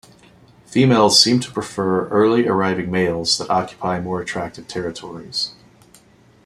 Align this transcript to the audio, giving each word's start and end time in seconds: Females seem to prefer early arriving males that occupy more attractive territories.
Females 0.65 1.21
seem 1.21 1.39
to 1.41 1.51
prefer 1.51 2.07
early 2.09 2.47
arriving 2.47 2.89
males 2.89 3.37
that 3.37 3.51
occupy 3.51 3.99
more 3.99 4.19
attractive 4.19 4.67
territories. 4.67 5.51